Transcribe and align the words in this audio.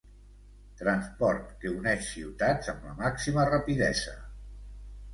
Transport 0.79 1.53
que 1.63 1.75
uneix 1.75 2.09
ciutats 2.15 2.75
amb 2.75 2.91
la 2.91 2.97
màxima 3.05 3.49
rapidesa. 3.55 4.21